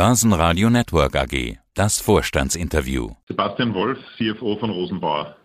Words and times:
Börsenradio 0.00 0.70
Network 0.70 1.14
AG. 1.14 1.58
Das 1.74 2.00
Vorstandsinterview. 2.00 3.10
Sebastian 3.28 3.74
Wolf, 3.74 3.98
CFO 4.16 4.56
von 4.56 4.70
Rosenbauer. 4.70 5.36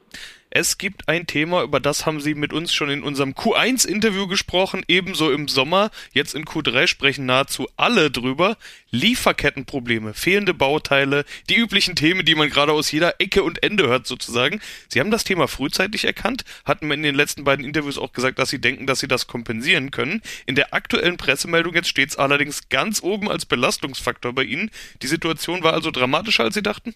Es 0.58 0.78
gibt 0.78 1.10
ein 1.10 1.28
Thema, 1.28 1.64
über 1.64 1.82
das 1.82 2.06
haben 2.06 2.22
Sie 2.22 2.34
mit 2.34 2.54
uns 2.54 2.74
schon 2.74 2.90
in 2.90 3.04
unserem 3.04 3.32
Q1-Interview 3.32 4.26
gesprochen, 4.26 4.86
ebenso 4.88 5.30
im 5.30 5.50
Sommer. 5.50 5.92
Jetzt 6.14 6.34
in 6.34 6.46
Q3 6.46 6.88
sprechen 6.88 7.26
nahezu 7.26 7.68
alle 7.76 8.10
drüber. 8.10 8.56
Lieferkettenprobleme, 8.90 10.14
fehlende 10.14 10.54
Bauteile, 10.54 11.26
die 11.50 11.58
üblichen 11.58 11.98
Themen, 11.98 12.24
die 12.24 12.36
man 12.36 12.50
gerade 12.50 12.72
aus 12.72 12.90
jeder 12.90 13.20
Ecke 13.20 13.44
und 13.44 13.64
Ende 13.64 13.90
hört 13.90 14.08
sozusagen. 14.08 14.62
Sie 14.88 15.02
haben 15.02 15.12
das 15.12 15.26
Thema 15.26 15.50
frühzeitig 15.50 16.06
erkannt, 16.06 16.46
hatten 16.64 16.90
in 16.90 17.04
den 17.04 17.16
letzten 17.16 17.44
beiden 17.44 17.66
Interviews 17.66 17.98
auch 17.98 18.14
gesagt, 18.14 18.40
dass 18.40 18.50
Sie 18.50 18.62
denken, 18.62 18.88
dass 18.88 19.02
Sie 19.02 19.10
das 19.10 19.28
kompensieren 19.28 19.92
können. 19.92 20.22
In 20.46 20.56
der 20.56 20.74
aktuellen 20.74 21.18
Pressemeldung 21.18 21.74
jetzt 21.74 21.90
steht 21.90 22.12
es 22.12 22.18
allerdings 22.18 22.70
ganz 22.70 23.04
oben 23.04 23.30
als 23.30 23.46
Belastungsfaktor 23.46 24.32
bei 24.32 24.44
Ihnen. 24.44 24.72
Die 25.02 25.08
Situation 25.08 25.64
war 25.64 25.74
also 25.74 25.92
dramatischer, 25.92 26.46
als 26.46 26.56
Sie 26.56 26.64
dachten? 26.64 26.96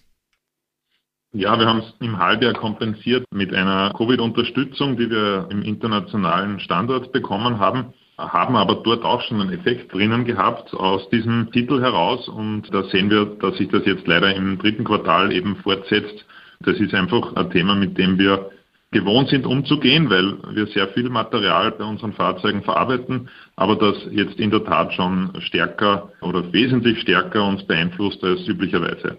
Ja, 1.32 1.56
wir 1.60 1.66
haben 1.66 1.78
es 1.78 1.94
im 2.00 2.18
Halbjahr 2.18 2.54
kompensiert 2.54 3.24
mit 3.32 3.54
einer 3.54 3.92
Covid-Unterstützung, 3.96 4.96
die 4.96 5.08
wir 5.10 5.46
im 5.50 5.62
internationalen 5.62 6.58
Standort 6.58 7.12
bekommen 7.12 7.60
haben, 7.60 7.94
haben 8.18 8.56
aber 8.56 8.82
dort 8.82 9.04
auch 9.04 9.20
schon 9.22 9.40
einen 9.40 9.52
Effekt 9.52 9.94
drinnen 9.94 10.24
gehabt 10.24 10.74
aus 10.74 11.08
diesem 11.10 11.52
Titel 11.52 11.80
heraus 11.80 12.28
und 12.28 12.62
da 12.74 12.82
sehen 12.82 13.10
wir, 13.10 13.26
dass 13.26 13.56
sich 13.58 13.68
das 13.68 13.86
jetzt 13.86 14.08
leider 14.08 14.34
im 14.34 14.58
dritten 14.58 14.82
Quartal 14.82 15.30
eben 15.30 15.54
fortsetzt. 15.62 16.26
Das 16.62 16.80
ist 16.80 16.94
einfach 16.94 17.36
ein 17.36 17.50
Thema, 17.50 17.76
mit 17.76 17.96
dem 17.96 18.18
wir 18.18 18.50
gewohnt 18.90 19.28
sind 19.28 19.46
umzugehen, 19.46 20.10
weil 20.10 20.36
wir 20.52 20.66
sehr 20.66 20.88
viel 20.88 21.10
Material 21.10 21.70
bei 21.70 21.84
unseren 21.84 22.12
Fahrzeugen 22.12 22.64
verarbeiten, 22.64 23.28
aber 23.54 23.76
das 23.76 23.96
jetzt 24.10 24.40
in 24.40 24.50
der 24.50 24.64
Tat 24.64 24.94
schon 24.94 25.30
stärker 25.38 26.10
oder 26.22 26.52
wesentlich 26.52 27.00
stärker 27.00 27.46
uns 27.46 27.64
beeinflusst 27.68 28.24
als 28.24 28.48
üblicherweise. 28.48 29.18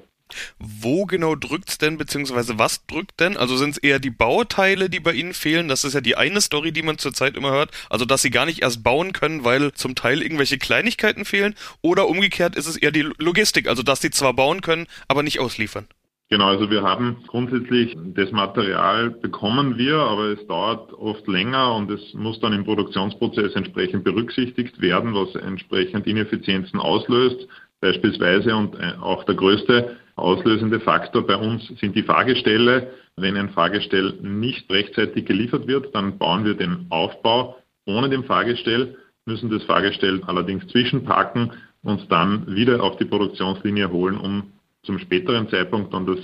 Wo 0.60 1.06
genau 1.06 1.36
drückt's 1.36 1.78
denn, 1.78 1.98
beziehungsweise 1.98 2.58
was 2.58 2.86
drückt 2.86 3.20
denn? 3.20 3.38
Also 3.38 3.58
sind 3.58 3.72
es 3.72 3.78
eher 3.78 4.00
die 4.00 4.10
Bauteile, 4.10 4.90
die 4.90 5.00
bei 5.00 5.14
Ihnen 5.14 5.34
fehlen? 5.34 5.68
Das 5.68 5.84
ist 5.84 5.94
ja 5.94 6.02
die 6.02 6.18
eine 6.18 6.42
Story, 6.42 6.72
die 6.72 6.84
man 6.84 6.98
zurzeit 6.98 7.36
immer 7.36 7.52
hört. 7.52 7.72
Also, 7.90 8.06
dass 8.06 8.22
Sie 8.22 8.30
gar 8.30 8.46
nicht 8.46 8.62
erst 8.62 8.84
bauen 8.84 9.14
können, 9.14 9.44
weil 9.44 9.72
zum 9.74 9.96
Teil 9.96 10.22
irgendwelche 10.22 10.58
Kleinigkeiten 10.58 11.26
fehlen. 11.26 11.56
Oder 11.82 12.08
umgekehrt 12.08 12.56
ist 12.56 12.68
es 12.68 12.78
eher 12.78 12.92
die 12.92 13.10
Logistik, 13.18 13.68
also 13.68 13.84
dass 13.84 14.02
Sie 14.02 14.12
zwar 14.12 14.34
bauen 14.34 14.62
können, 14.62 14.88
aber 15.08 15.24
nicht 15.24 15.40
ausliefern. 15.40 15.88
Genau, 16.32 16.48
also 16.48 16.72
wir 16.72 16.82
haben 16.82 17.18
grundsätzlich 17.28 17.94
das 18.16 18.32
Material 18.32 19.10
bekommen 19.10 19.78
wir, 19.78 19.98
aber 19.98 20.28
es 20.28 20.48
dauert 20.48 20.94
oft 20.94 21.28
länger 21.28 21.76
und 21.76 21.92
es 21.92 22.14
muss 22.14 22.40
dann 22.40 22.54
im 22.54 22.64
Produktionsprozess 22.64 23.54
entsprechend 23.54 24.06
berücksichtigt 24.06 24.80
werden, 24.80 25.14
was 25.14 25.36
entsprechend 25.36 26.08
Ineffizienzen 26.08 26.80
auslöst. 26.80 27.50
Beispielsweise 27.82 28.56
und 28.56 28.76
äh, 28.76 28.94
auch 29.02 29.26
der 29.26 29.36
größte 29.36 29.98
auslösende 30.16 30.80
Faktor 30.80 31.26
bei 31.26 31.36
uns 31.36 31.68
sind 31.80 31.96
die 31.96 32.04
Fahrgestelle. 32.04 32.94
Wenn 33.18 33.38
ein 33.38 33.50
Fahrgestell 33.50 34.20
nicht 34.22 34.72
rechtzeitig 34.72 35.26
geliefert 35.26 35.68
wird, 35.68 35.94
dann 35.94 36.18
bauen 36.18 36.46
wir 36.46 36.56
den 36.56 36.88
Aufbau 36.90 37.58
ohne 37.86 38.10
dem 38.10 38.24
Fahrgestell, 38.24 38.96
müssen 39.26 39.50
das 39.50 39.64
Fahrgestell 39.64 40.22
allerdings 40.26 40.68
zwischenpacken 40.68 41.52
und 41.84 42.12
dann 42.12 42.56
wieder 42.56 42.84
auf 42.84 42.98
die 42.98 43.06
Produktionslinie 43.06 43.92
holen, 43.92 44.18
um 44.18 44.52
zum 44.84 45.00
späteren 45.00 45.50
Zeitpunkt 45.50 45.94
dann 45.94 46.06
das 46.06 46.20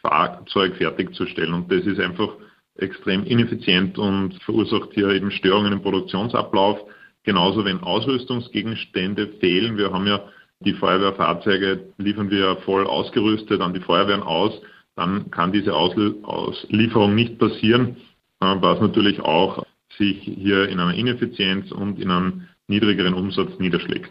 Fahrzeug 0.00 0.76
fertigzustellen. 0.76 1.54
Und 1.54 1.70
das 1.70 1.84
ist 1.86 2.00
einfach 2.00 2.30
extrem 2.76 3.24
ineffizient 3.24 3.98
und 3.98 4.34
verursacht 4.42 4.90
hier 4.92 5.08
eben 5.10 5.30
Störungen 5.30 5.72
im 5.72 5.82
Produktionsablauf. 5.82 6.80
Genauso 7.22 7.64
wenn 7.64 7.80
Ausrüstungsgegenstände 7.80 9.28
fehlen. 9.40 9.78
Wir 9.78 9.92
haben 9.92 10.06
ja 10.06 10.22
die 10.64 10.74
Feuerwehrfahrzeuge 10.74 11.92
liefern 11.98 12.30
wir 12.30 12.56
voll 12.64 12.86
ausgerüstet 12.86 13.60
an 13.60 13.74
die 13.74 13.80
Feuerwehren 13.80 14.22
aus. 14.22 14.52
Dann 14.96 15.30
kann 15.30 15.52
diese 15.52 15.74
Auslieferung 15.74 17.14
nicht 17.14 17.38
passieren, 17.38 17.96
äh, 18.40 18.54
was 18.60 18.80
natürlich 18.80 19.20
auch 19.20 19.64
sich 19.96 20.18
hier 20.22 20.68
in 20.68 20.80
einer 20.80 20.94
Ineffizienz 20.94 21.70
und 21.72 22.00
in 22.00 22.10
einem 22.10 22.48
niedrigeren 22.68 23.14
Umsatz 23.14 23.58
niederschlägt. 23.58 24.10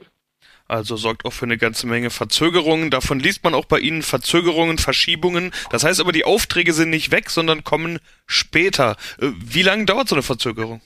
Also 0.67 0.95
sorgt 0.95 1.25
auch 1.25 1.33
für 1.33 1.45
eine 1.45 1.57
ganze 1.57 1.87
Menge 1.87 2.09
Verzögerungen. 2.09 2.89
Davon 2.89 3.19
liest 3.19 3.43
man 3.43 3.53
auch 3.53 3.65
bei 3.65 3.79
Ihnen 3.79 4.01
Verzögerungen, 4.01 4.77
Verschiebungen. 4.77 5.51
Das 5.71 5.83
heißt 5.83 5.99
aber, 5.99 6.13
die 6.13 6.23
Aufträge 6.23 6.73
sind 6.73 6.89
nicht 6.89 7.11
weg, 7.11 7.29
sondern 7.29 7.63
kommen 7.63 7.99
später. 8.25 8.95
Äh, 9.19 9.31
wie 9.37 9.61
lange 9.61 9.85
dauert 9.85 10.07
so 10.07 10.15
eine 10.15 10.23
Verzögerung? 10.23 10.81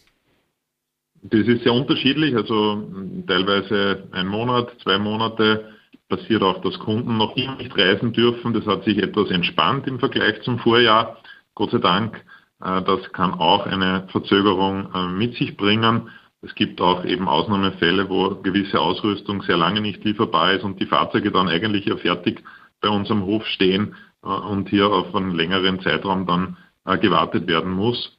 Das 1.23 1.41
ist 1.41 1.63
sehr 1.63 1.73
unterschiedlich, 1.73 2.35
also 2.35 2.87
teilweise 3.27 4.07
ein 4.11 4.27
Monat, 4.27 4.69
zwei 4.83 4.97
Monate. 4.97 5.71
Passiert 6.09 6.41
auch, 6.41 6.61
dass 6.61 6.79
Kunden 6.79 7.17
noch 7.17 7.35
immer 7.35 7.55
nicht 7.55 7.77
reisen 7.77 8.13
dürfen. 8.13 8.53
Das 8.53 8.65
hat 8.65 8.85
sich 8.85 8.97
etwas 8.97 9.29
entspannt 9.29 9.87
im 9.87 9.99
Vergleich 9.99 10.41
zum 10.43 10.59
Vorjahr, 10.59 11.17
Gott 11.53 11.71
sei 11.71 11.79
Dank. 11.79 12.23
Äh, 12.63 12.81
das 12.83 13.11
kann 13.11 13.33
auch 13.33 13.65
eine 13.65 14.07
Verzögerung 14.11 14.89
äh, 14.93 15.07
mit 15.07 15.35
sich 15.35 15.57
bringen. 15.57 16.09
Es 16.41 16.55
gibt 16.55 16.79
auch 16.81 17.03
eben 17.03 17.27
Ausnahmefälle, 17.27 18.09
wo 18.09 18.35
gewisse 18.35 18.79
Ausrüstung 18.79 19.41
sehr 19.41 19.57
lange 19.57 19.81
nicht 19.81 20.03
lieferbar 20.05 20.53
ist 20.53 20.63
und 20.63 20.79
die 20.79 20.85
Fahrzeuge 20.85 21.31
dann 21.31 21.49
eigentlich 21.49 21.85
ja 21.85 21.97
fertig 21.97 22.43
bei 22.79 22.89
uns 22.89 23.09
am 23.09 23.25
Hof 23.25 23.45
stehen 23.47 23.95
äh, 24.23 24.27
und 24.27 24.69
hier 24.69 24.87
auf 24.87 25.13
einen 25.15 25.31
längeren 25.31 25.79
Zeitraum 25.81 26.25
dann 26.25 26.57
gewartet 27.01 27.47
werden 27.47 27.73
muss. 27.73 28.17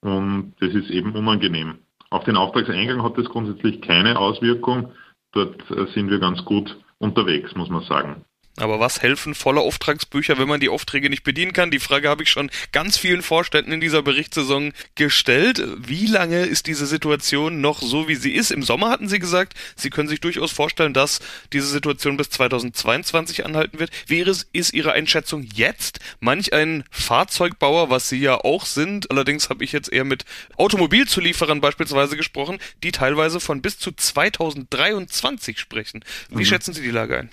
Und 0.00 0.54
das 0.60 0.72
ist 0.72 0.88
eben 0.88 1.14
unangenehm. 1.14 1.80
Auf 2.10 2.24
den 2.24 2.36
Auftragseingang 2.36 3.02
hat 3.02 3.16
das 3.18 3.28
grundsätzlich 3.28 3.80
keine 3.80 4.18
Auswirkung. 4.18 4.92
Dort 5.32 5.70
äh, 5.70 5.86
sind 5.94 6.10
wir 6.10 6.18
ganz 6.18 6.44
gut 6.44 6.78
unterwegs, 6.98 7.54
muss 7.54 7.70
man 7.70 7.82
sagen. 7.82 8.25
Aber 8.58 8.80
was 8.80 9.02
helfen 9.02 9.34
volle 9.34 9.60
Auftragsbücher, 9.60 10.38
wenn 10.38 10.48
man 10.48 10.60
die 10.60 10.70
Aufträge 10.70 11.10
nicht 11.10 11.24
bedienen 11.24 11.52
kann? 11.52 11.70
Die 11.70 11.78
Frage 11.78 12.08
habe 12.08 12.22
ich 12.22 12.30
schon 12.30 12.50
ganz 12.72 12.96
vielen 12.96 13.22
Vorständen 13.22 13.72
in 13.72 13.80
dieser 13.80 14.02
Berichtssaison 14.02 14.72
gestellt. 14.94 15.62
Wie 15.76 16.06
lange 16.06 16.44
ist 16.44 16.66
diese 16.66 16.86
Situation 16.86 17.60
noch 17.60 17.82
so, 17.82 18.08
wie 18.08 18.14
sie 18.14 18.32
ist? 18.32 18.50
Im 18.50 18.62
Sommer 18.62 18.88
hatten 18.88 19.08
Sie 19.08 19.18
gesagt, 19.18 19.54
Sie 19.76 19.90
können 19.90 20.08
sich 20.08 20.20
durchaus 20.20 20.52
vorstellen, 20.52 20.94
dass 20.94 21.20
diese 21.52 21.66
Situation 21.66 22.16
bis 22.16 22.30
2022 22.30 23.44
anhalten 23.44 23.78
wird. 23.78 23.90
Wie 24.06 24.20
ist 24.52 24.72
Ihre 24.72 24.92
Einschätzung 24.92 25.46
jetzt? 25.54 26.00
Manch 26.20 26.54
ein 26.54 26.84
Fahrzeugbauer, 26.90 27.90
was 27.90 28.08
Sie 28.08 28.18
ja 28.18 28.36
auch 28.36 28.64
sind, 28.64 29.10
allerdings 29.10 29.50
habe 29.50 29.64
ich 29.64 29.72
jetzt 29.72 29.92
eher 29.92 30.04
mit 30.04 30.24
Automobilzulieferern 30.56 31.60
beispielsweise 31.60 32.16
gesprochen, 32.16 32.58
die 32.82 32.92
teilweise 32.92 33.38
von 33.38 33.60
bis 33.60 33.78
zu 33.78 33.92
2023 33.92 35.58
sprechen. 35.58 36.04
Wie 36.30 36.36
mhm. 36.36 36.44
schätzen 36.46 36.72
Sie 36.72 36.82
die 36.82 36.90
Lage 36.90 37.18
ein? 37.18 37.30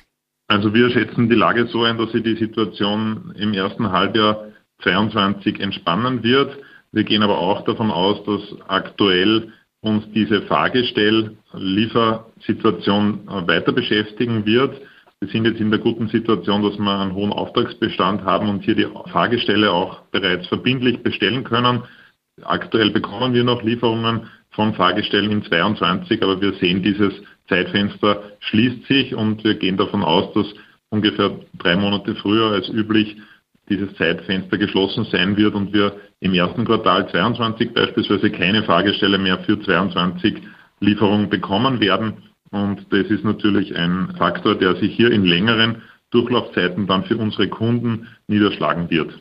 Also 0.47 0.73
wir 0.73 0.89
schätzen 0.89 1.29
die 1.29 1.35
Lage 1.35 1.67
so 1.67 1.83
ein, 1.83 1.97
dass 1.97 2.11
sich 2.11 2.23
die 2.23 2.35
Situation 2.35 3.33
im 3.37 3.53
ersten 3.53 3.89
Halbjahr 3.91 4.47
22 4.83 5.59
entspannen 5.59 6.23
wird. 6.23 6.57
Wir 6.91 7.03
gehen 7.03 7.21
aber 7.23 7.39
auch 7.39 7.63
davon 7.63 7.89
aus, 7.91 8.23
dass 8.25 8.41
aktuell 8.67 9.51
uns 9.81 10.03
diese 10.13 10.43
Fahrgestell-Liefersituation 10.43 13.27
weiter 13.47 13.71
beschäftigen 13.71 14.45
wird. 14.45 14.79
Wir 15.19 15.29
sind 15.29 15.45
jetzt 15.45 15.61
in 15.61 15.71
der 15.71 15.79
guten 15.79 16.09
Situation, 16.09 16.61
dass 16.63 16.77
wir 16.77 16.99
einen 16.99 17.13
hohen 17.13 17.31
Auftragsbestand 17.31 18.23
haben 18.23 18.49
und 18.49 18.63
hier 18.63 18.75
die 18.75 18.87
Fahrgestelle 19.11 19.71
auch 19.71 20.01
bereits 20.11 20.47
verbindlich 20.47 21.01
bestellen 21.01 21.43
können. 21.43 21.81
Aktuell 22.43 22.91
bekommen 22.91 23.33
wir 23.33 23.43
noch 23.43 23.63
Lieferungen 23.63 24.29
von 24.53 24.73
Fahrgestellen 24.73 25.31
in 25.31 25.43
22, 25.43 26.23
aber 26.23 26.41
wir 26.41 26.53
sehen 26.53 26.81
dieses 26.81 27.13
Zeitfenster 27.49 28.23
schließt 28.39 28.85
sich 28.87 29.13
und 29.13 29.43
wir 29.43 29.55
gehen 29.55 29.77
davon 29.77 30.03
aus, 30.03 30.33
dass 30.33 30.47
ungefähr 30.89 31.31
drei 31.57 31.75
Monate 31.75 32.15
früher 32.15 32.51
als 32.51 32.69
üblich 32.69 33.17
dieses 33.69 33.93
Zeitfenster 33.95 34.57
geschlossen 34.57 35.05
sein 35.11 35.37
wird 35.37 35.55
und 35.55 35.73
wir 35.73 35.93
im 36.19 36.33
ersten 36.33 36.65
Quartal 36.65 37.09
22 37.09 37.73
beispielsweise 37.73 38.29
keine 38.31 38.63
Fahrgestelle 38.63 39.17
mehr 39.17 39.39
für 39.39 39.59
22 39.59 40.35
Lieferungen 40.79 41.29
bekommen 41.29 41.79
werden. 41.79 42.13
Und 42.51 42.85
das 42.91 43.07
ist 43.07 43.23
natürlich 43.23 43.75
ein 43.75 44.13
Faktor, 44.17 44.55
der 44.55 44.75
sich 44.75 44.95
hier 44.95 45.11
in 45.11 45.25
längeren 45.25 45.81
Durchlaufzeiten 46.11 46.85
dann 46.87 47.05
für 47.05 47.17
unsere 47.17 47.47
Kunden 47.47 48.07
niederschlagen 48.27 48.89
wird. 48.89 49.19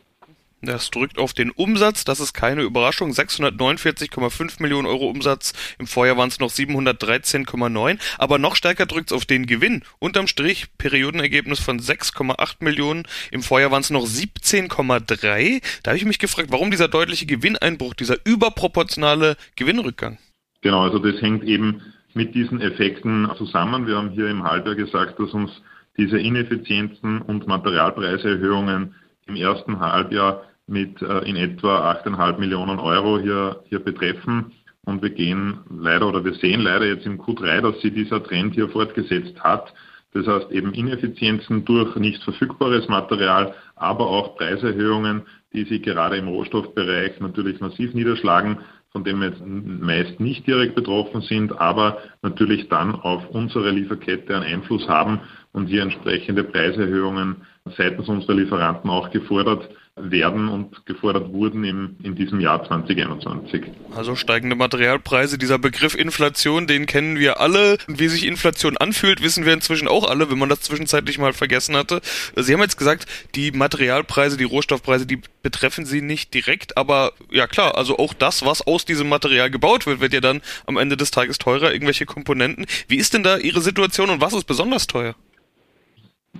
Das 0.64 0.92
drückt 0.92 1.18
auf 1.18 1.32
den 1.32 1.50
Umsatz, 1.50 2.04
das 2.04 2.20
ist 2.20 2.34
keine 2.34 2.62
Überraschung. 2.62 3.10
649,5 3.10 4.62
Millionen 4.62 4.86
Euro 4.86 5.10
Umsatz. 5.10 5.54
Im 5.80 5.88
Vorjahr 5.88 6.16
waren 6.16 6.28
es 6.28 6.38
noch 6.38 6.50
713,9. 6.50 7.98
Aber 8.18 8.38
noch 8.38 8.54
stärker 8.54 8.86
drückt 8.86 9.10
es 9.10 9.16
auf 9.16 9.26
den 9.26 9.46
Gewinn. 9.46 9.82
Unterm 9.98 10.28
Strich 10.28 10.68
Periodenergebnis 10.78 11.58
von 11.58 11.80
6,8 11.80 12.58
Millionen. 12.60 13.08
Im 13.32 13.42
Vorjahr 13.42 13.72
waren 13.72 13.80
es 13.80 13.90
noch 13.90 14.04
17,3. 14.04 15.62
Da 15.82 15.90
habe 15.90 15.98
ich 15.98 16.04
mich 16.04 16.20
gefragt, 16.20 16.52
warum 16.52 16.70
dieser 16.70 16.86
deutliche 16.86 17.26
Gewinneinbruch, 17.26 17.94
dieser 17.94 18.18
überproportionale 18.24 19.36
Gewinnrückgang? 19.56 20.18
Genau, 20.60 20.82
also 20.82 21.00
das 21.00 21.20
hängt 21.20 21.42
eben 21.42 21.82
mit 22.14 22.36
diesen 22.36 22.60
Effekten 22.60 23.28
zusammen. 23.36 23.88
Wir 23.88 23.96
haben 23.96 24.10
hier 24.10 24.28
im 24.28 24.44
Halbjahr 24.44 24.76
gesagt, 24.76 25.18
dass 25.18 25.32
uns 25.32 25.50
diese 25.96 26.20
Ineffizienzen 26.20 27.20
und 27.20 27.48
Materialpreiserhöhungen 27.48 28.94
im 29.26 29.36
ersten 29.36 29.80
Halbjahr 29.80 30.44
mit 30.66 31.00
äh, 31.02 31.18
in 31.20 31.36
etwa 31.36 31.92
8,5 31.92 32.38
Millionen 32.38 32.78
Euro 32.78 33.18
hier, 33.18 33.62
hier 33.68 33.80
betreffen. 33.80 34.52
Und 34.84 35.02
wir 35.02 35.10
gehen 35.10 35.58
leider 35.70 36.08
oder 36.08 36.24
wir 36.24 36.34
sehen 36.34 36.60
leider 36.60 36.86
jetzt 36.86 37.06
im 37.06 37.20
Q3, 37.20 37.60
dass 37.60 37.80
sich 37.80 37.94
dieser 37.94 38.22
Trend 38.22 38.54
hier 38.54 38.68
fortgesetzt 38.68 39.38
hat. 39.40 39.72
Das 40.12 40.26
heißt 40.26 40.50
eben 40.50 40.74
Ineffizienzen 40.74 41.64
durch 41.64 41.96
nicht 41.96 42.22
verfügbares 42.22 42.88
Material, 42.88 43.54
aber 43.76 44.06
auch 44.06 44.36
Preiserhöhungen, 44.36 45.22
die 45.52 45.64
sich 45.64 45.82
gerade 45.82 46.16
im 46.16 46.28
Rohstoffbereich 46.28 47.20
natürlich 47.20 47.60
massiv 47.60 47.94
niederschlagen, 47.94 48.58
von 48.90 49.04
denen 49.04 49.20
wir 49.20 49.28
jetzt 49.28 49.42
meist 49.44 50.20
nicht 50.20 50.46
direkt 50.46 50.74
betroffen 50.74 51.22
sind, 51.22 51.58
aber 51.58 51.98
natürlich 52.20 52.68
dann 52.68 52.94
auf 52.94 53.26
unsere 53.30 53.70
Lieferkette 53.70 54.36
einen 54.36 54.44
Einfluss 54.44 54.86
haben 54.86 55.20
und 55.52 55.68
hier 55.68 55.82
entsprechende 55.82 56.44
Preiserhöhungen 56.44 57.36
seitens 57.76 58.08
unserer 58.08 58.34
Lieferanten 58.34 58.90
auch 58.90 59.10
gefordert 59.10 59.70
werden 60.10 60.48
und 60.48 60.86
gefordert 60.86 61.32
wurden 61.32 61.64
im, 61.64 61.96
in 62.02 62.14
diesem 62.14 62.40
Jahr 62.40 62.66
2021. 62.66 63.62
Also 63.94 64.16
steigende 64.16 64.56
Materialpreise, 64.56 65.38
dieser 65.38 65.58
Begriff 65.58 65.94
Inflation, 65.94 66.66
den 66.66 66.86
kennen 66.86 67.18
wir 67.18 67.40
alle. 67.40 67.78
Wie 67.86 68.08
sich 68.08 68.26
Inflation 68.26 68.76
anfühlt, 68.76 69.22
wissen 69.22 69.44
wir 69.44 69.52
inzwischen 69.52 69.88
auch 69.88 70.08
alle, 70.08 70.30
wenn 70.30 70.38
man 70.38 70.48
das 70.48 70.60
zwischenzeitlich 70.60 71.18
mal 71.18 71.32
vergessen 71.32 71.76
hatte. 71.76 72.00
Sie 72.36 72.52
haben 72.52 72.60
jetzt 72.60 72.78
gesagt, 72.78 73.06
die 73.34 73.52
Materialpreise, 73.52 74.36
die 74.36 74.44
Rohstoffpreise, 74.44 75.06
die 75.06 75.20
betreffen 75.42 75.84
Sie 75.84 76.02
nicht 76.02 76.34
direkt, 76.34 76.76
aber 76.76 77.12
ja 77.30 77.46
klar, 77.46 77.76
also 77.76 77.98
auch 77.98 78.14
das, 78.14 78.44
was 78.44 78.66
aus 78.66 78.84
diesem 78.84 79.08
Material 79.08 79.50
gebaut 79.50 79.86
wird, 79.86 80.00
wird 80.00 80.12
ja 80.12 80.20
dann 80.20 80.40
am 80.66 80.76
Ende 80.76 80.96
des 80.96 81.10
Tages 81.10 81.38
teurer, 81.38 81.72
irgendwelche 81.72 82.06
Komponenten. 82.06 82.66
Wie 82.88 82.96
ist 82.96 83.14
denn 83.14 83.22
da 83.22 83.36
Ihre 83.36 83.60
Situation 83.60 84.10
und 84.10 84.20
was 84.20 84.32
ist 84.32 84.44
besonders 84.44 84.86
teuer? 84.86 85.14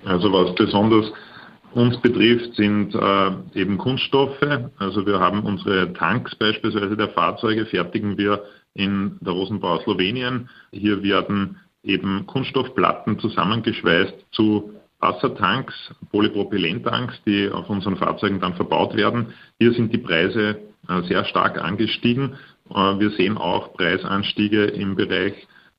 Also 0.04 0.32
was 0.32 0.54
besonders 0.54 1.12
uns 1.74 2.00
betrifft, 2.00 2.54
sind 2.54 2.94
äh, 2.94 3.30
eben 3.54 3.78
Kunststoffe. 3.78 4.42
Also 4.78 5.06
wir 5.06 5.20
haben 5.20 5.42
unsere 5.44 5.92
Tanks 5.92 6.34
beispielsweise 6.36 6.96
der 6.96 7.08
Fahrzeuge, 7.10 7.66
fertigen 7.66 8.18
wir 8.18 8.44
in 8.74 9.18
der 9.20 9.32
Rosenbau 9.32 9.80
Slowenien. 9.80 10.48
Hier 10.72 11.02
werden 11.02 11.56
eben 11.82 12.26
Kunststoffplatten 12.26 13.18
zusammengeschweißt 13.18 14.14
zu 14.32 14.72
Wassertanks, 15.00 15.74
Polypropylentanks, 16.10 17.20
die 17.26 17.50
auf 17.50 17.68
unseren 17.68 17.96
Fahrzeugen 17.96 18.40
dann 18.40 18.54
verbaut 18.54 18.94
werden. 18.94 19.34
Hier 19.58 19.72
sind 19.72 19.92
die 19.92 19.98
Preise 19.98 20.58
äh, 20.88 21.02
sehr 21.02 21.24
stark 21.24 21.62
angestiegen. 21.62 22.34
Äh, 22.70 23.00
wir 23.00 23.10
sehen 23.10 23.36
auch 23.36 23.72
Preisanstiege 23.74 24.64
im 24.64 24.94
Bereich 24.94 25.34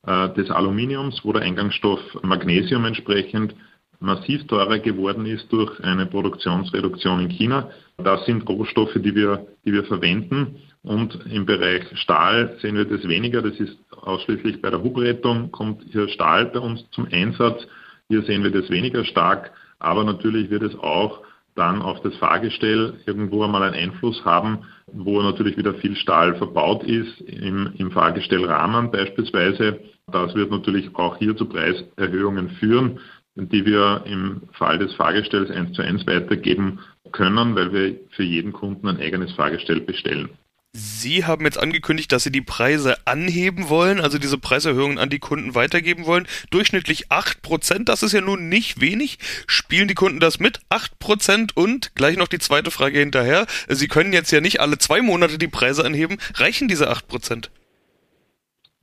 äh, 0.06 0.28
des 0.34 0.50
Aluminiums, 0.50 1.24
wo 1.24 1.32
der 1.32 1.42
Eingangsstoff 1.42 2.00
Magnesium 2.22 2.84
entsprechend 2.84 3.54
massiv 4.00 4.46
teurer 4.46 4.78
geworden 4.78 5.26
ist 5.26 5.52
durch 5.52 5.82
eine 5.82 6.06
Produktionsreduktion 6.06 7.20
in 7.20 7.30
China. 7.30 7.70
Das 7.98 8.24
sind 8.26 8.48
Rohstoffe, 8.48 8.94
die 8.96 9.14
wir, 9.14 9.46
die 9.64 9.72
wir 9.72 9.84
verwenden. 9.84 10.56
Und 10.82 11.18
im 11.30 11.46
Bereich 11.46 11.84
Stahl 11.94 12.56
sehen 12.60 12.76
wir 12.76 12.84
das 12.84 13.08
weniger. 13.08 13.40
Das 13.40 13.58
ist 13.58 13.76
ausschließlich 13.90 14.60
bei 14.60 14.70
der 14.70 14.82
Hubrettung 14.82 15.50
kommt 15.50 15.82
hier 15.90 16.08
Stahl 16.08 16.46
bei 16.46 16.58
uns 16.58 16.84
zum 16.90 17.06
Einsatz. 17.10 17.66
Hier 18.08 18.22
sehen 18.22 18.42
wir 18.42 18.50
das 18.50 18.68
weniger 18.68 19.04
stark. 19.04 19.52
Aber 19.78 20.04
natürlich 20.04 20.50
wird 20.50 20.62
es 20.62 20.74
auch 20.78 21.22
dann 21.54 21.82
auf 21.82 22.00
das 22.02 22.14
Fahrgestell 22.16 22.94
irgendwo 23.06 23.44
einmal 23.44 23.62
einen 23.62 23.74
Einfluss 23.74 24.24
haben, 24.24 24.64
wo 24.92 25.22
natürlich 25.22 25.56
wieder 25.56 25.74
viel 25.74 25.94
Stahl 25.96 26.34
verbaut 26.34 26.82
ist, 26.84 27.20
im, 27.20 27.72
im 27.78 27.90
Fahrgestellrahmen 27.90 28.90
beispielsweise. 28.90 29.80
Das 30.10 30.34
wird 30.34 30.50
natürlich 30.50 30.94
auch 30.94 31.16
hier 31.16 31.36
zu 31.36 31.46
Preiserhöhungen 31.46 32.50
führen 32.50 32.98
die 33.36 33.66
wir 33.66 34.04
im 34.06 34.42
Fall 34.52 34.78
des 34.78 34.94
Fahrgestells 34.94 35.50
eins 35.50 35.74
zu 35.74 35.82
eins 35.82 36.06
weitergeben 36.06 36.78
können, 37.12 37.54
weil 37.54 37.72
wir 37.72 37.96
für 38.10 38.22
jeden 38.22 38.52
Kunden 38.52 38.88
ein 38.88 39.00
eigenes 39.00 39.32
Fahrgestell 39.32 39.80
bestellen. 39.80 40.28
Sie 40.76 41.24
haben 41.24 41.44
jetzt 41.44 41.58
angekündigt, 41.58 42.10
dass 42.10 42.24
Sie 42.24 42.32
die 42.32 42.40
Preise 42.40 42.96
anheben 43.06 43.68
wollen, 43.68 44.00
also 44.00 44.18
diese 44.18 44.38
Preiserhöhungen 44.38 44.98
an 44.98 45.08
die 45.08 45.20
Kunden 45.20 45.54
weitergeben 45.54 46.04
wollen. 46.04 46.26
Durchschnittlich 46.50 47.10
8%, 47.10 47.84
das 47.84 48.02
ist 48.02 48.10
ja 48.10 48.20
nun 48.20 48.48
nicht 48.48 48.80
wenig. 48.80 49.20
Spielen 49.46 49.86
die 49.86 49.94
Kunden 49.94 50.18
das 50.18 50.40
mit? 50.40 50.58
8% 50.70 51.52
und 51.54 51.94
gleich 51.94 52.16
noch 52.16 52.26
die 52.26 52.40
zweite 52.40 52.72
Frage 52.72 52.98
hinterher. 52.98 53.46
Sie 53.68 53.86
können 53.86 54.12
jetzt 54.12 54.32
ja 54.32 54.40
nicht 54.40 54.60
alle 54.60 54.76
zwei 54.78 55.00
Monate 55.00 55.38
die 55.38 55.46
Preise 55.46 55.84
anheben. 55.84 56.18
Reichen 56.34 56.66
diese 56.66 56.90
8%? 56.90 57.50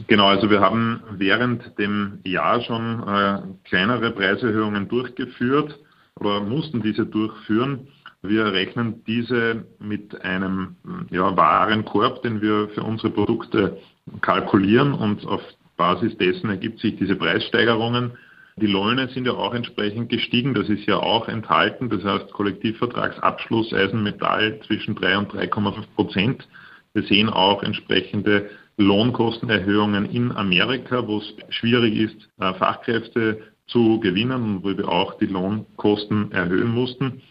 Genau, 0.08 0.28
also 0.28 0.50
wir 0.50 0.62
haben 0.62 1.02
während 1.12 1.78
dem 1.78 2.20
Jahr 2.24 2.62
schon 2.62 3.04
äh, 3.08 3.42
kleinere 3.68 4.12
Preiserhöhungen 4.12 4.88
durchgeführt 4.88 5.80
oder 6.20 6.42
mussten 6.42 6.82
diese 6.82 7.06
durchführen. 7.06 7.88
Wir 8.22 8.46
rechnen 8.54 9.04
diese 9.06 9.66
mit 9.80 10.22
einem 10.22 10.76
ja, 11.10 11.36
Warenkorb, 11.36 12.22
den 12.22 12.42
wir 12.42 12.70
für 12.70 12.84
unsere 12.84 13.10
Produkte 13.10 13.78
kalkulieren 14.22 14.94
und 14.94 15.26
auf 15.26 15.42
Basis 15.76 16.16
dessen 16.18 16.50
ergibt 16.50 16.80
sich 16.80 16.96
diese 16.98 17.16
Preissteigerungen. 17.16 18.12
Die 18.58 18.68
Löhne 18.68 19.08
sind 19.08 19.26
ja 19.26 19.34
auch 19.34 19.56
entsprechend 19.56 20.10
gestiegen, 20.10 20.54
das 20.54 20.70
ist 20.70 20.86
ja 20.86 20.98
auch 20.98 21.28
enthalten. 21.28 21.90
Das 21.90 22.04
heißt, 22.04 22.32
Kollektivvertragsabschluss 22.32 23.74
Eisenmetall 23.74 24.60
zwischen 24.68 24.94
3 24.94 25.18
und 25.18 25.34
3,5 25.34 25.86
Prozent. 25.96 26.48
Wir 26.94 27.04
sehen 27.04 27.30
auch 27.30 27.64
entsprechende 27.64 28.50
Lohnkostenerhöhungen 28.82 30.06
in 30.06 30.32
Amerika, 30.32 31.08
wo 31.08 31.20
es 31.20 31.34
schwierig 31.50 31.96
ist, 31.96 32.30
äh, 32.40 32.54
Fachkräfte 32.56 33.42
zu 33.68 34.00
gewinnen 34.00 34.44
und 34.44 34.64
wo 34.64 34.78
wir 34.78 34.88
auch 34.88 35.18
die 35.18 35.28
Lohnkosten 35.28 36.32
erhöhen 36.32 36.70
mussten. 36.70 37.22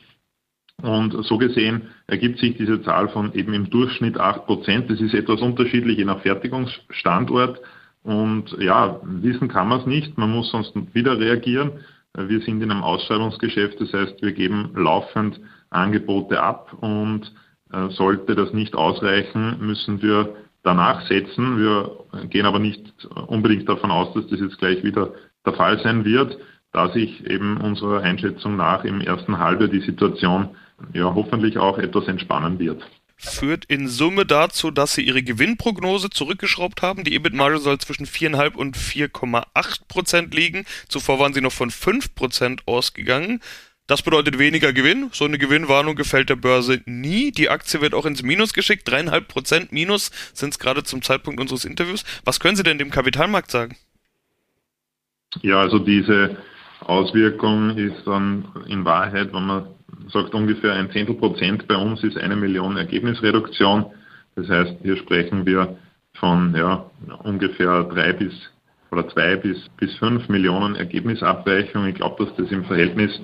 Und 0.82 1.12
so 1.24 1.36
gesehen 1.36 1.88
ergibt 2.06 2.38
sich 2.38 2.56
diese 2.56 2.82
Zahl 2.82 3.08
von 3.10 3.34
eben 3.34 3.52
im 3.52 3.68
Durchschnitt 3.68 4.18
8 4.18 4.46
Prozent. 4.46 4.90
Das 4.90 5.00
ist 5.00 5.12
etwas 5.12 5.42
unterschiedlich 5.42 5.98
je 5.98 6.06
nach 6.06 6.22
Fertigungsstandort. 6.22 7.60
Und 8.02 8.56
ja, 8.58 8.98
wissen 9.02 9.48
kann 9.48 9.68
man 9.68 9.80
es 9.80 9.86
nicht. 9.86 10.16
Man 10.16 10.30
muss 10.30 10.50
sonst 10.50 10.72
wieder 10.94 11.18
reagieren. 11.18 11.72
Wir 12.16 12.40
sind 12.40 12.62
in 12.62 12.70
einem 12.70 12.82
Ausschreibungsgeschäft. 12.82 13.78
Das 13.78 13.92
heißt, 13.92 14.22
wir 14.22 14.32
geben 14.32 14.70
laufend 14.74 15.38
Angebote 15.68 16.42
ab. 16.42 16.72
Und 16.80 17.30
äh, 17.72 17.88
sollte 17.90 18.34
das 18.34 18.52
nicht 18.52 18.74
ausreichen, 18.74 19.58
müssen 19.60 20.02
wir 20.02 20.34
danach 20.62 21.06
setzen. 21.08 21.58
Wir 21.58 21.90
gehen 22.28 22.46
aber 22.46 22.58
nicht 22.58 22.82
unbedingt 23.26 23.68
davon 23.68 23.90
aus, 23.90 24.14
dass 24.14 24.26
das 24.28 24.40
jetzt 24.40 24.58
gleich 24.58 24.82
wieder 24.82 25.12
der 25.44 25.54
Fall 25.54 25.80
sein 25.82 26.04
wird, 26.04 26.38
da 26.72 26.90
sich 26.92 27.24
eben 27.26 27.58
unserer 27.58 28.02
Einschätzung 28.02 28.56
nach 28.56 28.84
im 28.84 29.00
ersten 29.00 29.38
Halbjahr 29.38 29.68
die 29.68 29.80
Situation 29.80 30.50
ja 30.92 31.14
hoffentlich 31.14 31.58
auch 31.58 31.78
etwas 31.78 32.06
entspannen 32.08 32.58
wird 32.58 32.82
führt 33.20 33.66
in 33.66 33.86
Summe 33.86 34.24
dazu, 34.24 34.70
dass 34.70 34.94
sie 34.94 35.02
ihre 35.02 35.22
Gewinnprognose 35.22 36.10
zurückgeschraubt 36.10 36.82
haben. 36.82 37.04
Die 37.04 37.14
EBIT-Marge 37.14 37.58
soll 37.58 37.78
zwischen 37.78 38.06
4,5 38.06 38.54
und 38.54 38.76
4,8 38.76 39.88
Prozent 39.88 40.34
liegen. 40.34 40.64
Zuvor 40.88 41.18
waren 41.18 41.34
sie 41.34 41.42
noch 41.42 41.52
von 41.52 41.70
5 41.70 42.14
Prozent 42.14 42.66
ausgegangen. 42.66 43.40
Das 43.90 44.02
bedeutet 44.02 44.38
weniger 44.38 44.72
Gewinn. 44.72 45.08
So 45.10 45.24
eine 45.24 45.36
Gewinnwarnung 45.36 45.96
gefällt 45.96 46.28
der 46.28 46.36
Börse 46.36 46.80
nie. 46.86 47.32
Die 47.32 47.48
Aktie 47.48 47.80
wird 47.80 47.92
auch 47.92 48.06
ins 48.06 48.22
Minus 48.22 48.52
geschickt. 48.52 48.88
Dreieinhalb 48.88 49.26
Prozent 49.26 49.72
Minus 49.72 50.12
sind 50.32 50.50
es 50.50 50.60
gerade 50.60 50.84
zum 50.84 51.02
Zeitpunkt 51.02 51.40
unseres 51.40 51.64
Interviews. 51.64 52.04
Was 52.24 52.38
können 52.38 52.54
Sie 52.54 52.62
denn 52.62 52.78
dem 52.78 52.92
Kapitalmarkt 52.92 53.50
sagen? 53.50 53.76
Ja, 55.42 55.58
also 55.58 55.80
diese 55.80 56.36
Auswirkung 56.78 57.76
ist 57.76 58.06
dann 58.06 58.44
in 58.68 58.84
Wahrheit, 58.84 59.32
wenn 59.32 59.46
man 59.46 59.66
sagt, 60.12 60.34
ungefähr 60.34 60.74
ein 60.74 60.92
Zehntel 60.92 61.16
Prozent 61.16 61.66
bei 61.66 61.74
uns 61.74 62.04
ist 62.04 62.16
eine 62.16 62.36
Million 62.36 62.76
Ergebnisreduktion. 62.76 63.86
Das 64.36 64.48
heißt, 64.48 64.76
hier 64.84 64.98
sprechen 64.98 65.46
wir 65.46 65.76
von 66.14 66.54
ja, 66.54 66.88
ungefähr 67.24 67.82
drei 67.82 68.12
bis 68.12 68.34
oder 68.92 69.08
zwei 69.08 69.34
bis, 69.34 69.68
bis 69.78 69.92
fünf 69.96 70.28
Millionen 70.28 70.76
Ergebnisabweichung. 70.76 71.86
Ich 71.86 71.96
glaube, 71.96 72.24
dass 72.24 72.36
das 72.36 72.52
im 72.52 72.64
Verhältnis 72.66 73.20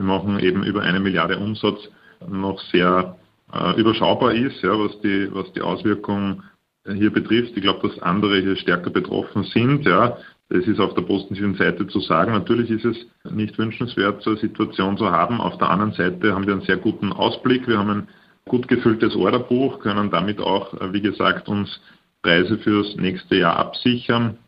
wir 0.00 0.06
machen 0.06 0.38
eben 0.40 0.64
über 0.64 0.80
eine 0.80 0.98
Milliarde 0.98 1.38
Umsatz 1.38 1.78
noch 2.26 2.58
sehr 2.72 3.16
äh, 3.52 3.78
überschaubar 3.78 4.32
ist, 4.32 4.62
ja, 4.62 4.70
was 4.78 4.98
die, 5.02 5.28
was 5.30 5.52
die 5.52 5.60
Auswirkungen 5.60 6.42
hier 6.86 7.12
betrifft. 7.12 7.52
Ich 7.54 7.62
glaube, 7.62 7.86
dass 7.86 8.00
andere 8.00 8.40
hier 8.40 8.56
stärker 8.56 8.88
betroffen 8.88 9.44
sind. 9.44 9.84
Ja. 9.84 10.16
Das 10.48 10.66
ist 10.66 10.80
auf 10.80 10.94
der 10.94 11.02
positiven 11.02 11.54
Seite 11.54 11.86
zu 11.86 12.00
sagen. 12.00 12.32
Natürlich 12.32 12.70
ist 12.70 12.84
es 12.84 12.96
nicht 13.30 13.58
wünschenswert, 13.58 14.22
so 14.22 14.30
eine 14.30 14.38
Situation 14.40 14.96
zu 14.96 15.10
haben. 15.10 15.40
Auf 15.40 15.58
der 15.58 15.70
anderen 15.70 15.92
Seite 15.92 16.34
haben 16.34 16.46
wir 16.46 16.54
einen 16.54 16.62
sehr 16.62 16.78
guten 16.78 17.12
Ausblick. 17.12 17.68
Wir 17.68 17.78
haben 17.78 17.90
ein 17.90 18.08
gut 18.46 18.68
gefülltes 18.68 19.14
Orderbuch, 19.14 19.80
können 19.80 20.10
damit 20.10 20.40
auch, 20.40 20.72
äh, 20.80 20.92
wie 20.94 21.02
gesagt, 21.02 21.46
uns 21.46 21.80
Preise 22.22 22.56
fürs 22.56 22.96
nächste 22.96 23.36
Jahr 23.36 23.56
absichern. 23.56 24.38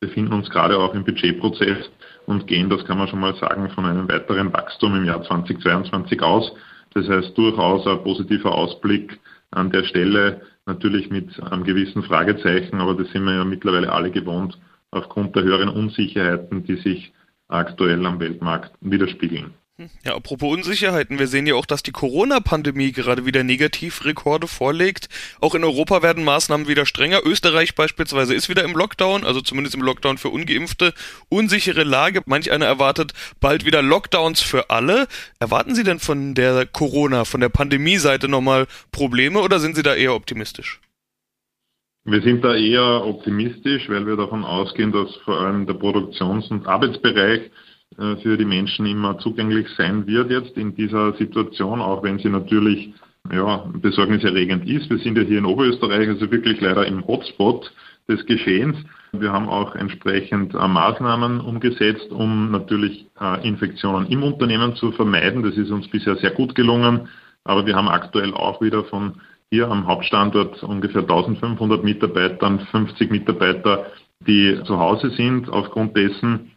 Wir 0.00 0.08
befinden 0.08 0.34
uns 0.34 0.50
gerade 0.50 0.78
auch 0.78 0.94
im 0.94 1.04
Budgetprozess 1.04 1.90
und 2.26 2.46
gehen, 2.46 2.70
das 2.70 2.84
kann 2.84 2.98
man 2.98 3.08
schon 3.08 3.20
mal 3.20 3.34
sagen, 3.36 3.70
von 3.70 3.84
einem 3.84 4.08
weiteren 4.08 4.52
Wachstum 4.52 4.96
im 4.96 5.04
Jahr 5.04 5.22
2022 5.22 6.22
aus. 6.22 6.52
Das 6.94 7.08
heißt 7.08 7.36
durchaus 7.36 7.86
ein 7.86 8.02
positiver 8.02 8.54
Ausblick 8.54 9.18
an 9.50 9.70
der 9.70 9.84
Stelle, 9.84 10.42
natürlich 10.66 11.10
mit 11.10 11.40
einem 11.42 11.64
gewissen 11.64 12.02
Fragezeichen, 12.02 12.80
aber 12.80 12.94
das 12.94 13.10
sind 13.10 13.24
wir 13.24 13.34
ja 13.34 13.44
mittlerweile 13.44 13.92
alle 13.92 14.10
gewohnt 14.10 14.58
aufgrund 14.90 15.34
der 15.34 15.42
höheren 15.42 15.68
Unsicherheiten, 15.68 16.64
die 16.64 16.76
sich 16.76 17.12
aktuell 17.48 18.04
am 18.06 18.20
Weltmarkt 18.20 18.72
widerspiegeln. 18.80 19.54
Ja, 20.04 20.14
apropos 20.14 20.54
Unsicherheiten, 20.54 21.18
wir 21.18 21.26
sehen 21.26 21.48
ja 21.48 21.56
auch, 21.56 21.66
dass 21.66 21.82
die 21.82 21.90
Corona-Pandemie 21.90 22.92
gerade 22.92 23.26
wieder 23.26 23.42
Negativrekorde 23.42 24.46
vorlegt. 24.46 25.08
Auch 25.40 25.56
in 25.56 25.64
Europa 25.64 26.00
werden 26.00 26.22
Maßnahmen 26.22 26.68
wieder 26.68 26.86
strenger. 26.86 27.26
Österreich 27.26 27.74
beispielsweise 27.74 28.34
ist 28.34 28.48
wieder 28.48 28.62
im 28.62 28.76
Lockdown, 28.76 29.24
also 29.24 29.40
zumindest 29.40 29.74
im 29.74 29.82
Lockdown 29.82 30.16
für 30.16 30.28
Ungeimpfte. 30.28 30.94
Unsichere 31.28 31.82
Lage, 31.82 32.22
manch 32.26 32.52
einer 32.52 32.66
erwartet 32.66 33.14
bald 33.40 33.64
wieder 33.64 33.82
Lockdowns 33.82 34.40
für 34.40 34.70
alle. 34.70 35.08
Erwarten 35.40 35.74
Sie 35.74 35.82
denn 35.82 35.98
von 35.98 36.36
der 36.36 36.66
Corona, 36.66 37.24
von 37.24 37.40
der 37.40 37.48
Pandemie-Seite 37.48 38.28
nochmal 38.28 38.68
Probleme 38.92 39.40
oder 39.40 39.58
sind 39.58 39.74
Sie 39.74 39.82
da 39.82 39.96
eher 39.96 40.14
optimistisch? 40.14 40.80
Wir 42.04 42.22
sind 42.22 42.44
da 42.44 42.54
eher 42.54 43.04
optimistisch, 43.04 43.88
weil 43.88 44.06
wir 44.06 44.14
davon 44.14 44.44
ausgehen, 44.44 44.92
dass 44.92 45.12
vor 45.24 45.40
allem 45.40 45.66
der 45.66 45.74
Produktions- 45.74 46.48
und 46.52 46.64
Arbeitsbereich 46.68 47.50
für 47.96 48.36
die 48.36 48.44
Menschen 48.44 48.86
immer 48.86 49.18
zugänglich 49.18 49.68
sein 49.76 50.06
wird 50.06 50.30
jetzt 50.30 50.56
in 50.56 50.74
dieser 50.74 51.12
Situation, 51.14 51.80
auch 51.80 52.02
wenn 52.02 52.18
sie 52.18 52.28
natürlich 52.28 52.92
ja, 53.32 53.64
besorgniserregend 53.80 54.68
ist. 54.68 54.90
Wir 54.90 54.98
sind 54.98 55.16
ja 55.16 55.24
hier 55.24 55.38
in 55.38 55.46
Oberösterreich, 55.46 56.08
also 56.08 56.30
wirklich 56.30 56.60
leider 56.60 56.86
im 56.86 57.06
Hotspot 57.06 57.72
des 58.08 58.24
Geschehens. 58.26 58.76
Wir 59.12 59.32
haben 59.32 59.48
auch 59.48 59.74
entsprechend 59.74 60.54
äh, 60.54 60.68
Maßnahmen 60.68 61.40
umgesetzt, 61.40 62.10
um 62.10 62.50
natürlich 62.50 63.06
äh, 63.20 63.46
Infektionen 63.46 64.06
im 64.08 64.22
Unternehmen 64.22 64.74
zu 64.76 64.92
vermeiden. 64.92 65.42
Das 65.42 65.56
ist 65.56 65.70
uns 65.70 65.88
bisher 65.88 66.16
sehr 66.16 66.32
gut 66.32 66.54
gelungen. 66.54 67.08
Aber 67.44 67.66
wir 67.66 67.76
haben 67.76 67.88
aktuell 67.88 68.34
auch 68.34 68.60
wieder 68.60 68.84
von 68.84 69.20
hier 69.50 69.70
am 69.70 69.86
Hauptstandort 69.86 70.62
ungefähr 70.62 71.02
1500 71.02 71.84
Mitarbeitern, 71.84 72.60
50 72.70 73.10
Mitarbeiter, 73.10 73.86
die 74.26 74.58
zu 74.64 74.78
Hause 74.78 75.10
sind 75.10 75.48
aufgrund 75.48 75.96
dessen, 75.96 76.50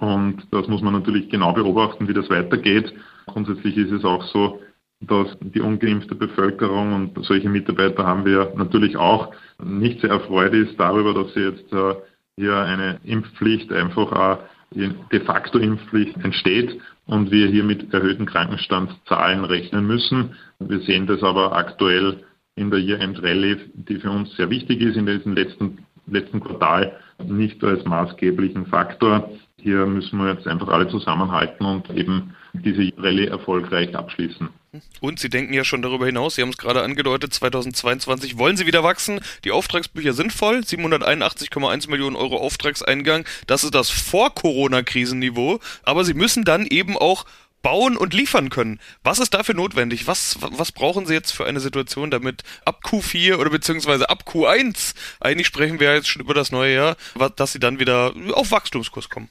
und 0.00 0.46
das 0.50 0.68
muss 0.68 0.82
man 0.82 0.92
natürlich 0.92 1.28
genau 1.28 1.52
beobachten, 1.52 2.08
wie 2.08 2.14
das 2.14 2.30
weitergeht. 2.30 2.92
Grundsätzlich 3.26 3.76
ist 3.76 3.92
es 3.92 4.04
auch 4.04 4.24
so, 4.24 4.60
dass 5.00 5.36
die 5.40 5.60
ungeimpfte 5.60 6.14
Bevölkerung 6.14 6.94
und 6.94 7.24
solche 7.24 7.48
Mitarbeiter 7.48 8.06
haben 8.06 8.24
wir 8.24 8.52
natürlich 8.56 8.96
auch 8.96 9.32
nicht 9.62 10.00
sehr 10.00 10.10
erfreut 10.10 10.54
ist 10.54 10.78
darüber, 10.78 11.14
dass 11.14 11.34
sie 11.34 11.40
jetzt 11.40 11.72
äh, 11.72 11.94
hier 12.36 12.56
eine 12.56 13.00
Impfpflicht 13.04 13.72
einfach 13.72 14.12
auch 14.12 14.38
de 14.74 15.20
facto 15.20 15.58
Impfpflicht 15.58 16.16
entsteht 16.24 16.80
und 17.06 17.30
wir 17.30 17.46
hier 17.46 17.64
mit 17.64 17.92
erhöhten 17.94 18.26
Krankenstandszahlen 18.26 19.44
rechnen 19.44 19.86
müssen. 19.86 20.34
Wir 20.58 20.80
sehen 20.80 21.06
das 21.06 21.22
aber 21.22 21.52
aktuell 21.52 22.24
in 22.56 22.70
der 22.70 22.80
Year-End 22.80 23.22
Rallye, 23.22 23.56
die 23.74 23.96
für 23.96 24.10
uns 24.10 24.34
sehr 24.36 24.50
wichtig 24.50 24.80
ist 24.80 24.96
in 24.96 25.06
diesem 25.06 25.34
letzten, 25.34 25.83
letzten 26.06 26.40
Quartal, 26.40 26.96
nicht 27.24 27.62
als 27.64 27.84
maßgeblichen 27.84 28.66
Faktor. 28.66 29.30
Hier 29.56 29.86
müssen 29.86 30.18
wir 30.18 30.34
jetzt 30.34 30.46
einfach 30.46 30.68
alle 30.68 30.88
zusammenhalten 30.88 31.64
und 31.64 31.88
eben 31.90 32.34
diese 32.52 32.92
Rallye 32.98 33.28
erfolgreich 33.28 33.96
abschließen. 33.96 34.48
Und 35.00 35.18
Sie 35.18 35.28
denken 35.28 35.54
ja 35.54 35.64
schon 35.64 35.82
darüber 35.82 36.06
hinaus, 36.06 36.34
Sie 36.34 36.42
haben 36.42 36.50
es 36.50 36.58
gerade 36.58 36.82
angedeutet, 36.82 37.32
2022 37.32 38.38
wollen 38.38 38.56
Sie 38.56 38.66
wieder 38.66 38.82
wachsen. 38.82 39.20
Die 39.44 39.52
Auftragsbücher 39.52 40.12
sind 40.12 40.32
voll, 40.32 40.58
781,1 40.58 41.88
Millionen 41.90 42.16
Euro 42.16 42.36
Auftragseingang. 42.38 43.24
Das 43.46 43.64
ist 43.64 43.74
das 43.74 43.90
Vor-Corona-Krisenniveau. 43.90 45.60
Aber 45.84 46.04
Sie 46.04 46.14
müssen 46.14 46.44
dann 46.44 46.66
eben 46.66 46.96
auch 46.96 47.24
bauen 47.64 47.96
und 47.96 48.14
liefern 48.14 48.50
können. 48.50 48.78
Was 49.02 49.18
ist 49.18 49.34
dafür 49.34 49.56
notwendig? 49.56 50.06
Was, 50.06 50.38
was 50.40 50.70
brauchen 50.70 51.06
Sie 51.06 51.14
jetzt 51.14 51.32
für 51.32 51.46
eine 51.46 51.58
Situation, 51.58 52.12
damit 52.12 52.42
ab 52.64 52.82
Q4 52.84 53.38
oder 53.38 53.50
beziehungsweise 53.50 54.08
ab 54.08 54.24
Q1, 54.28 54.94
eigentlich 55.18 55.48
sprechen 55.48 55.80
wir 55.80 55.92
jetzt 55.94 56.08
schon 56.08 56.22
über 56.22 56.34
das 56.34 56.52
neue 56.52 56.74
Jahr, 56.74 56.96
dass 57.34 57.52
Sie 57.52 57.58
dann 57.58 57.80
wieder 57.80 58.12
auf 58.34 58.52
Wachstumskurs 58.52 59.08
kommen? 59.08 59.28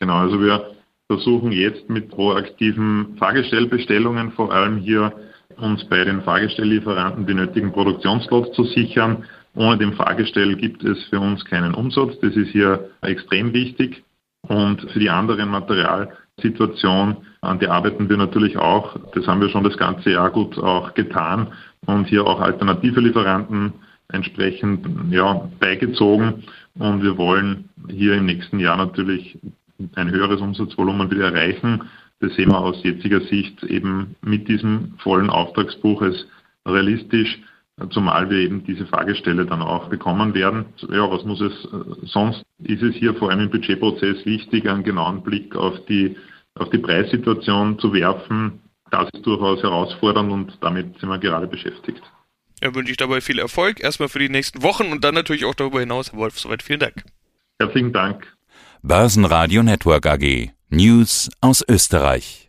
Genau, 0.00 0.16
also 0.16 0.38
wir 0.42 0.74
versuchen 1.06 1.52
jetzt 1.52 1.88
mit 1.88 2.10
proaktiven 2.10 3.16
Fahrgestellbestellungen 3.18 4.32
vor 4.32 4.52
allem 4.52 4.78
hier 4.78 5.12
uns 5.56 5.84
bei 5.88 6.04
den 6.04 6.22
Fahrgestelllieferanten 6.22 7.26
die 7.26 7.34
nötigen 7.34 7.72
Produktionsslots 7.72 8.54
zu 8.54 8.64
sichern. 8.64 9.24
Ohne 9.54 9.78
den 9.78 9.94
Fahrgestell 9.94 10.56
gibt 10.56 10.84
es 10.84 11.02
für 11.04 11.20
uns 11.20 11.44
keinen 11.44 11.72
Umsatz. 11.72 12.18
Das 12.20 12.34
ist 12.34 12.50
hier 12.50 12.90
extrem 13.00 13.54
wichtig. 13.54 14.02
Und 14.48 14.90
für 14.92 14.98
die 14.98 15.10
anderen 15.10 15.50
Materialsituation, 15.50 17.16
an 17.40 17.58
die 17.58 17.68
arbeiten 17.68 18.08
wir 18.08 18.16
natürlich 18.16 18.56
auch. 18.56 18.96
Das 19.14 19.26
haben 19.26 19.40
wir 19.40 19.48
schon 19.48 19.64
das 19.64 19.76
ganze 19.76 20.10
Jahr 20.10 20.30
gut 20.30 20.58
auch 20.58 20.94
getan 20.94 21.48
und 21.86 22.06
hier 22.06 22.26
auch 22.26 22.40
alternative 22.40 23.00
Lieferanten 23.00 23.72
entsprechend 24.08 24.86
ja, 25.10 25.48
beigezogen. 25.58 26.44
Und 26.78 27.02
wir 27.02 27.16
wollen 27.16 27.68
hier 27.88 28.14
im 28.14 28.26
nächsten 28.26 28.60
Jahr 28.60 28.76
natürlich 28.76 29.38
ein 29.94 30.10
höheres 30.10 30.40
Umsatzvolumen 30.40 31.10
wieder 31.10 31.32
erreichen. 31.32 31.82
Das 32.20 32.34
sehen 32.34 32.50
wir 32.50 32.58
aus 32.58 32.82
jetziger 32.82 33.20
Sicht 33.20 33.62
eben 33.64 34.16
mit 34.22 34.48
diesem 34.48 34.94
vollen 34.98 35.28
Auftragsbuch 35.28 36.02
als 36.02 36.26
realistisch, 36.66 37.38
zumal 37.90 38.30
wir 38.30 38.38
eben 38.38 38.64
diese 38.64 38.86
Fragestelle 38.86 39.46
dann 39.46 39.62
auch 39.62 39.88
bekommen 39.88 40.34
werden. 40.34 40.66
Ja, 40.90 41.10
was 41.10 41.24
muss 41.24 41.40
es 41.40 41.52
sonst? 42.10 42.42
Ist 42.62 42.82
es 42.82 42.94
hier 42.94 43.14
vor 43.14 43.30
allem 43.30 43.40
im 43.40 43.50
Budgetprozess 43.50 44.24
wichtig, 44.24 44.68
einen 44.68 44.82
genauen 44.82 45.22
Blick 45.22 45.54
auf 45.54 45.74
die, 45.86 46.16
auf 46.54 46.70
die 46.70 46.78
Preissituation 46.78 47.78
zu 47.78 47.92
werfen. 47.92 48.60
Das 48.90 49.08
ist 49.12 49.26
durchaus 49.26 49.62
herausfordernd 49.62 50.32
und 50.32 50.58
damit 50.60 50.98
sind 50.98 51.08
wir 51.08 51.18
gerade 51.18 51.46
beschäftigt. 51.46 52.02
Ja, 52.62 52.74
wünsche 52.74 52.90
ich 52.90 52.96
dabei 52.96 53.20
viel 53.20 53.38
Erfolg, 53.38 53.80
erstmal 53.80 54.08
für 54.08 54.18
die 54.18 54.30
nächsten 54.30 54.62
Wochen 54.62 54.90
und 54.90 55.04
dann 55.04 55.14
natürlich 55.14 55.44
auch 55.44 55.54
darüber 55.54 55.80
hinaus, 55.80 56.12
Herr 56.12 56.18
Wolf. 56.18 56.38
Soweit 56.38 56.62
vielen 56.62 56.80
Dank. 56.80 57.04
Herzlichen 57.58 57.92
Dank. 57.92 58.26
Börsenradio 58.82 59.62
Network 59.62 60.06
AG. 60.06 60.50
News 60.70 61.30
aus 61.40 61.64
Österreich. 61.68 62.44